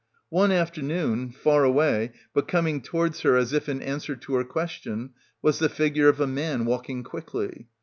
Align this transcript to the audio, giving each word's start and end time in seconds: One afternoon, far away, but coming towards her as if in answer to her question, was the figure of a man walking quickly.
One 0.29 0.51
afternoon, 0.51 1.29
far 1.29 1.63
away, 1.63 2.13
but 2.33 2.47
coming 2.47 2.81
towards 2.81 3.19
her 3.21 3.37
as 3.37 3.53
if 3.53 3.69
in 3.69 3.83
answer 3.83 4.15
to 4.15 4.33
her 4.37 4.43
question, 4.43 5.11
was 5.43 5.59
the 5.59 5.69
figure 5.69 6.07
of 6.09 6.19
a 6.19 6.25
man 6.25 6.65
walking 6.65 7.03
quickly. 7.03 7.67